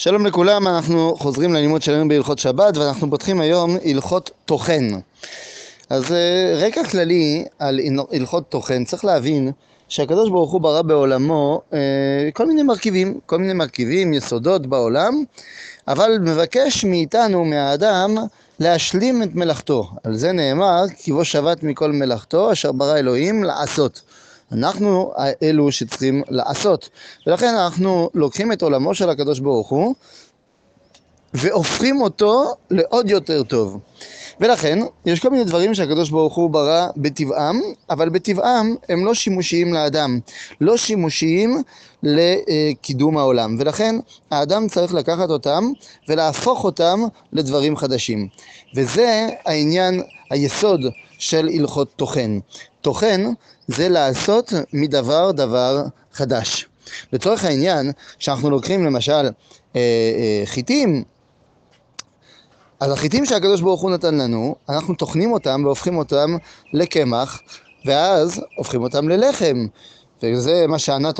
שלום 0.00 0.26
לכולם, 0.26 0.68
אנחנו 0.68 1.16
חוזרים 1.18 1.52
ללימוד 1.52 1.82
שלנו 1.82 2.08
בהלכות 2.08 2.38
שבת 2.38 2.76
ואנחנו 2.76 3.10
פותחים 3.10 3.40
היום 3.40 3.76
הלכות 3.84 4.30
תוכן. 4.44 4.84
אז 5.90 6.12
אה, 6.12 6.54
רקע 6.66 6.84
כללי 6.84 7.44
על 7.58 7.80
הלכות 8.12 8.50
תוכן, 8.50 8.84
צריך 8.84 9.04
להבין 9.04 9.52
שהקדוש 9.88 10.30
ברוך 10.30 10.52
הוא 10.52 10.60
ברא 10.60 10.82
בעולמו 10.82 11.60
אה, 11.72 11.78
כל 12.32 12.46
מיני 12.46 12.62
מרכיבים, 12.62 13.18
כל 13.26 13.38
מיני 13.38 13.52
מרכיבים, 13.52 14.14
יסודות 14.14 14.66
בעולם, 14.66 15.24
אבל 15.88 16.18
מבקש 16.20 16.84
מאיתנו, 16.84 17.44
מהאדם, 17.44 18.16
להשלים 18.60 19.22
את 19.22 19.34
מלאכתו. 19.34 19.88
על 20.04 20.16
זה 20.16 20.32
נאמר, 20.32 20.84
כי 20.98 21.12
בו 21.12 21.24
שבת 21.24 21.62
מכל 21.62 21.92
מלאכתו, 21.92 22.52
אשר 22.52 22.72
ברא 22.72 22.96
אלוהים 22.96 23.44
לעשות. 23.44 24.02
אנחנו 24.52 25.12
אלו 25.42 25.72
שצריכים 25.72 26.22
לעשות. 26.28 26.88
ולכן 27.26 27.54
אנחנו 27.54 28.10
לוקחים 28.14 28.52
את 28.52 28.62
עולמו 28.62 28.94
של 28.94 29.10
הקדוש 29.10 29.40
ברוך 29.40 29.68
הוא 29.68 29.94
והופכים 31.34 32.00
אותו 32.00 32.54
לעוד 32.70 33.10
יותר 33.10 33.42
טוב. 33.42 33.80
ולכן, 34.40 34.78
יש 35.06 35.20
כל 35.20 35.30
מיני 35.30 35.44
דברים 35.44 35.74
שהקדוש 35.74 36.10
ברוך 36.10 36.34
הוא 36.34 36.50
ברא 36.50 36.86
בטבעם, 36.96 37.60
אבל 37.90 38.08
בטבעם 38.08 38.74
הם 38.88 39.04
לא 39.04 39.14
שימושיים 39.14 39.74
לאדם, 39.74 40.18
לא 40.60 40.76
שימושיים 40.76 41.62
לקידום 42.02 43.18
העולם. 43.18 43.56
ולכן, 43.58 43.96
האדם 44.30 44.68
צריך 44.68 44.94
לקחת 44.94 45.30
אותם 45.30 45.64
ולהפוך 46.08 46.64
אותם 46.64 47.00
לדברים 47.32 47.76
חדשים. 47.76 48.28
וזה 48.74 49.28
העניין, 49.46 50.02
היסוד 50.30 50.80
של 51.20 51.48
הלכות 51.58 51.88
תוכן. 51.96 52.30
תוכן 52.80 53.20
זה 53.68 53.88
לעשות 53.88 54.52
מדבר 54.72 55.30
דבר 55.30 55.82
חדש. 56.12 56.66
לצורך 57.12 57.44
העניין, 57.44 57.92
כשאנחנו 58.18 58.50
לוקחים 58.50 58.84
למשל 58.84 59.12
אה, 59.12 59.30
אה, 59.76 60.42
חיטים, 60.44 61.04
אז 62.80 62.92
החיטים 62.92 63.26
שהקדוש 63.26 63.60
ברוך 63.60 63.80
הוא 63.80 63.90
נתן 63.90 64.14
לנו, 64.14 64.54
אנחנו 64.68 64.94
טוחנים 64.94 65.32
אותם 65.32 65.62
והופכים 65.64 65.96
אותם 65.96 66.36
לקמח, 66.72 67.40
ואז 67.84 68.40
הופכים 68.56 68.82
אותם 68.82 69.08
ללחם. 69.08 69.66
וזה 70.22 70.66
מה 70.66 70.78
שענה 70.78 71.10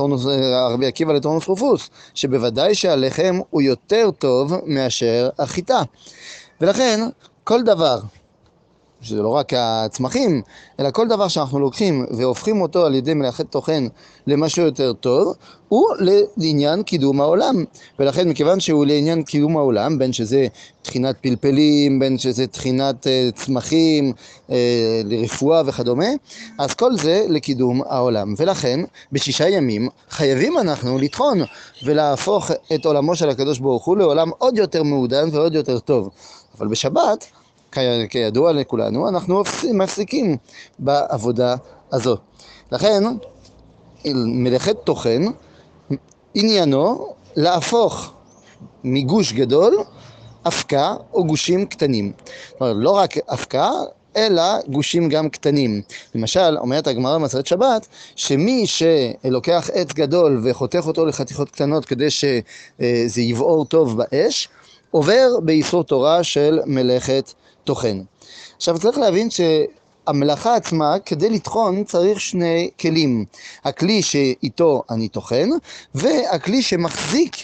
רבי 0.70 0.86
עקיבא 0.86 1.12
לטורנוס 1.12 1.46
רופוס, 1.46 1.90
שבוודאי 2.14 2.74
שהלחם 2.74 3.40
הוא 3.50 3.62
יותר 3.62 4.10
טוב 4.18 4.54
מאשר 4.66 5.28
החיטה. 5.38 5.82
ולכן, 6.60 7.00
כל 7.44 7.62
דבר 7.62 8.00
שזה 9.02 9.22
לא 9.22 9.28
רק 9.28 9.52
הצמחים, 9.56 10.42
אלא 10.80 10.90
כל 10.90 11.08
דבר 11.08 11.28
שאנחנו 11.28 11.58
לוקחים 11.58 12.06
והופכים 12.10 12.60
אותו 12.60 12.86
על 12.86 12.94
ידי 12.94 13.14
מלאכת 13.14 13.46
תוכן 13.50 13.84
למשהו 14.26 14.62
יותר 14.62 14.92
טוב, 14.92 15.34
הוא 15.68 15.86
לעניין 16.36 16.82
קידום 16.82 17.20
העולם. 17.20 17.64
ולכן 17.98 18.28
מכיוון 18.28 18.60
שהוא 18.60 18.86
לעניין 18.86 19.22
קידום 19.22 19.56
העולם, 19.56 19.98
בין 19.98 20.12
שזה 20.12 20.46
תחינת 20.82 21.16
פלפלים, 21.20 21.98
בין 21.98 22.18
שזה 22.18 22.46
תחינת 22.46 23.06
uh, 23.06 23.36
צמחים, 23.44 24.12
uh, 24.48 24.52
לרפואה 25.04 25.62
וכדומה, 25.66 26.08
אז 26.58 26.74
כל 26.74 26.96
זה 26.96 27.26
לקידום 27.28 27.82
העולם. 27.82 28.34
ולכן 28.36 28.80
בשישה 29.12 29.48
ימים 29.48 29.88
חייבים 30.10 30.58
אנחנו 30.58 30.98
לטחון 30.98 31.38
ולהפוך 31.84 32.50
את 32.74 32.86
עולמו 32.86 33.16
של 33.16 33.28
הקדוש 33.28 33.58
ברוך 33.58 33.84
הוא 33.84 33.96
לעולם 33.96 34.30
עוד 34.38 34.58
יותר 34.58 34.82
מעודן 34.82 35.28
ועוד 35.32 35.54
יותר 35.54 35.78
טוב. 35.78 36.10
אבל 36.58 36.68
בשבת 36.68 37.26
כידוע 38.10 38.52
לכולנו, 38.52 39.08
אנחנו 39.08 39.42
מפסיקים 39.72 40.36
בעבודה 40.78 41.54
הזו. 41.92 42.16
לכן, 42.72 43.02
מלאכת 44.14 44.76
תוכן, 44.84 45.22
עניינו 46.34 47.12
להפוך 47.36 48.12
מגוש 48.84 49.32
גדול 49.32 49.74
אבקה 50.46 50.94
או 51.12 51.24
גושים 51.24 51.66
קטנים. 51.66 52.12
אומרת, 52.60 52.76
לא 52.78 52.90
רק 52.90 53.14
אבקה, 53.28 53.70
אלא 54.16 54.42
גושים 54.68 55.08
גם 55.08 55.28
קטנים. 55.28 55.82
למשל, 56.14 56.58
אומרת 56.58 56.86
הגמרא 56.86 57.18
במסרת 57.18 57.46
שבת, 57.46 57.86
שמי 58.16 58.66
שלוקח 58.66 59.70
עץ 59.72 59.92
גדול 59.92 60.40
וחותך 60.44 60.86
אותו 60.86 61.06
לחתיכות 61.06 61.50
קטנות 61.50 61.84
כדי 61.84 62.10
שזה 62.10 63.20
יבעור 63.20 63.64
טוב 63.64 63.96
באש, 63.96 64.48
עובר 64.90 65.40
באיסור 65.42 65.84
תורה 65.84 66.24
של 66.24 66.60
מלאכת 66.66 67.32
טוחן. 67.64 68.00
עכשיו 68.56 68.78
צריך 68.78 68.98
להבין 68.98 69.28
שהמלאכה 69.30 70.56
עצמה, 70.56 70.98
כדי 70.98 71.30
לטחון 71.30 71.84
צריך 71.84 72.20
שני 72.20 72.70
כלים. 72.80 73.24
הכלי 73.64 74.02
שאיתו 74.02 74.82
אני 74.90 75.08
טוחן, 75.08 75.48
והכלי 75.94 76.62
שמחזיק 76.62 77.36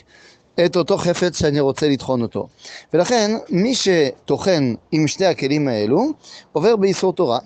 את 0.64 0.76
אותו 0.76 0.98
חפץ 0.98 1.38
שאני 1.38 1.60
רוצה 1.60 1.88
לטחון 1.88 2.22
אותו. 2.22 2.48
ולכן, 2.92 3.30
מי 3.50 3.74
שטוחן 3.74 4.74
עם 4.92 5.08
שני 5.08 5.26
הכלים 5.26 5.68
האלו, 5.68 6.12
עובר 6.52 6.76
באיסור 6.76 7.12
תורה. 7.12 7.38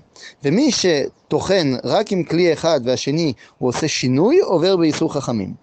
ומי 0.44 0.70
שטוחן 0.72 1.72
רק 1.84 2.12
עם 2.12 2.22
כלי 2.22 2.52
אחד 2.52 2.80
והשני 2.84 3.32
הוא 3.58 3.68
עושה 3.68 3.88
שינוי, 3.88 4.38
עובר 4.38 4.76
באיסור 4.76 5.12
חכמים. 5.12 5.54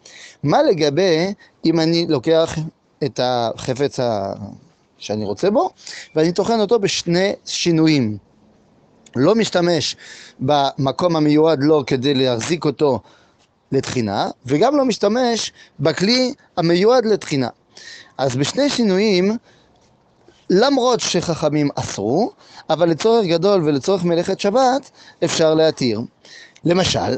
מה 0.44 0.64
לגבי 0.64 1.34
אם 1.66 1.80
אני 1.80 2.06
לוקח 2.10 2.56
את 3.04 3.20
החפץ 3.24 4.00
ה... 4.00 4.34
שאני 4.98 5.26
רוצה 5.26 5.50
בו, 5.52 5.70
ואני 6.16 6.32
טוחן 6.32 6.60
אותו 6.60 6.80
בשני 6.80 7.34
שינויים. 7.46 8.18
לא 9.16 9.36
משתמש 9.36 9.96
במקום 10.40 11.16
המיועד 11.16 11.64
לו 11.64 11.84
כדי 11.86 12.14
להחזיק 12.14 12.66
אותו 12.66 13.00
לתחינה, 13.72 14.30
וגם 14.46 14.78
לא 14.78 14.86
משתמש 14.86 15.52
בכלי 15.80 16.34
המיועד 16.58 17.06
לתחינה. 17.06 17.50
אז 18.18 18.36
בשני 18.36 18.70
שינויים, 18.70 19.38
למרות 20.50 21.00
שחכמים 21.00 21.70
אסרו, 21.76 22.32
אבל 22.70 22.90
לצורך 22.90 23.26
גדול 23.26 23.64
ולצורך 23.64 24.04
מלאכת 24.04 24.40
שבת 24.40 24.92
אפשר 25.24 25.54
להתיר. 25.54 26.02
למשל, 26.64 27.18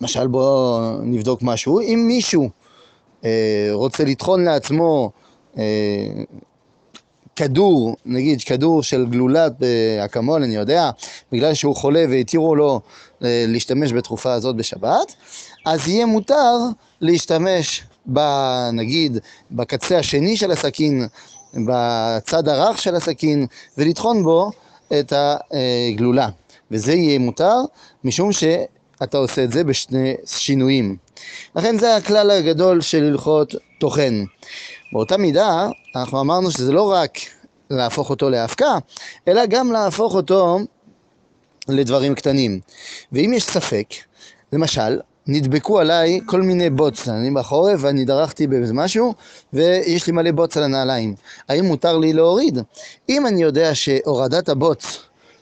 למשל 0.00 0.26
בואו 0.26 0.80
נבדוק 1.02 1.42
משהו, 1.42 1.80
אם 1.80 2.04
מישהו 2.06 2.50
אה, 3.24 3.68
רוצה 3.72 4.04
לטחון 4.04 4.44
לעצמו 4.44 5.10
אה, 5.58 5.62
כדור, 7.36 7.96
נגיד 8.06 8.42
כדור 8.42 8.82
של 8.82 9.06
גלולת 9.06 9.52
אקמול, 10.04 10.42
אני 10.42 10.54
יודע, 10.54 10.90
בגלל 11.32 11.54
שהוא 11.54 11.76
חולה 11.76 12.04
והתירו 12.10 12.56
לו 12.56 12.80
אה, 13.24 13.44
להשתמש 13.48 13.92
בתרופה 13.92 14.32
הזאת 14.32 14.56
בשבת, 14.56 15.14
אז 15.66 15.88
יהיה 15.88 16.06
מותר 16.06 16.56
להשתמש, 17.00 17.82
ב, 18.12 18.20
נגיד, 18.72 19.18
בקצה 19.50 19.98
השני 19.98 20.36
של 20.36 20.50
הסכין, 20.50 21.06
בצד 21.54 22.48
הרך 22.48 22.82
של 22.82 22.94
הסכין, 22.94 23.46
ולטחון 23.78 24.22
בו 24.22 24.50
את 25.00 25.12
הגלולה. 25.16 26.28
וזה 26.70 26.92
יהיה 26.92 27.18
מותר, 27.18 27.56
משום 28.04 28.30
שאתה 29.02 29.18
עושה 29.18 29.44
את 29.44 29.52
זה 29.52 29.64
בשני 29.64 30.14
שינויים. 30.26 30.96
לכן 31.56 31.78
זה 31.78 31.96
הכלל 31.96 32.30
הגדול 32.30 32.80
של 32.80 33.04
הלכות 33.04 33.54
טוחן. 33.80 34.24
באותה 34.92 35.16
מידה, 35.16 35.68
אנחנו 35.96 36.20
אמרנו 36.20 36.50
שזה 36.50 36.72
לא 36.72 36.92
רק 36.92 37.18
להפוך 37.70 38.10
אותו 38.10 38.30
לאבקה, 38.30 38.78
אלא 39.28 39.46
גם 39.46 39.72
להפוך 39.72 40.14
אותו 40.14 40.58
לדברים 41.68 42.14
קטנים. 42.14 42.60
ואם 43.12 43.32
יש 43.36 43.44
ספק, 43.44 43.86
למשל, 44.52 45.00
נדבקו 45.26 45.80
עליי 45.80 46.20
כל 46.26 46.42
מיני 46.42 46.70
בוץ, 46.70 47.08
אני 47.08 47.30
בחורף 47.30 47.80
ואני 47.82 48.04
דרכתי 48.04 48.46
באיזה 48.46 48.74
משהו 48.74 49.14
ויש 49.52 50.06
לי 50.06 50.12
מלא 50.12 50.30
בוץ 50.30 50.56
על 50.56 50.62
הנעליים. 50.62 51.14
האם 51.48 51.64
מותר 51.64 51.98
לי 51.98 52.12
להוריד? 52.12 52.58
אם 53.08 53.26
אני 53.26 53.42
יודע 53.42 53.74
שהורדת 53.74 54.48
הבוץ 54.48 54.98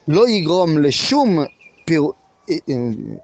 לא 0.07 0.29
יגרום 0.29 0.77
לשום 0.77 1.43
פיר... 1.85 2.03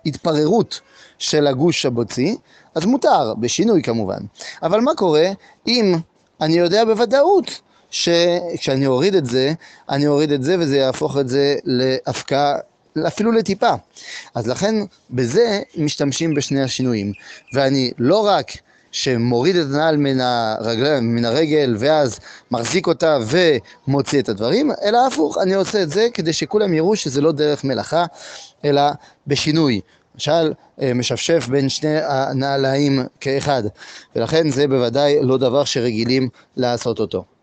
התפררות 0.06 0.82
של 1.20 1.48
הגוש 1.48 1.86
הבוצי, 1.86 2.36
אז 2.76 2.86
מותר, 2.86 3.34
בשינוי 3.40 3.82
כמובן. 3.84 4.20
אבל 4.64 4.80
מה 4.80 4.96
קורה 4.96 5.30
אם 5.68 5.96
אני 6.42 6.54
יודע 6.54 6.86
בוודאות 6.86 7.62
שכשאני 7.92 8.88
אוריד 8.88 9.16
את 9.16 9.26
זה, 9.26 9.54
אני 9.90 10.08
אוריד 10.08 10.32
את 10.32 10.44
זה 10.44 10.56
וזה 10.60 10.78
יהפוך 10.78 11.18
את 11.18 11.30
זה 11.30 11.56
לאבקה, 11.64 12.56
אפילו 13.08 13.32
לטיפה. 13.32 13.72
אז 14.36 14.48
לכן 14.48 14.76
בזה 15.12 15.62
משתמשים 15.78 16.34
בשני 16.34 16.64
השינויים. 16.64 17.12
ואני 17.54 17.92
לא 17.98 18.26
רק 18.26 18.52
שמוריד 18.92 19.56
את 19.56 19.66
הנעל 19.74 19.98
מן, 19.98 20.20
הרגל, 20.20 21.00
מן 21.00 21.26
הרגל 21.26 21.76
ואז 21.80 22.20
מחזיק 22.52 22.88
אותה 22.88 23.18
ומוציא 23.88 24.22
את 24.22 24.30
הדברים, 24.30 24.72
אלא 24.84 25.08
הפוך, 25.08 25.38
אני 25.38 25.54
עושה 25.54 25.84
את 25.84 25.90
זה 25.90 26.08
כדי 26.14 26.34
שכולם 26.34 26.74
יראו 26.74 26.96
שזה 26.96 27.22
לא 27.22 27.32
דרך 27.32 27.64
מלאכה, 27.64 28.06
אלא 28.66 28.82
בשינוי. 29.28 29.82
למשל, 30.16 30.54
אה, 30.82 30.94
משפשף 30.94 31.48
בין 31.48 31.70
שני 31.70 31.98
הנעליים 32.02 33.00
כאחד, 33.20 33.64
ולכן 34.16 34.50
זה 34.50 34.68
בוודאי 34.68 35.18
לא 35.22 35.38
דבר 35.38 35.64
שרגילים 35.64 36.30
לעשות 36.56 37.00
אותו. 37.00 37.37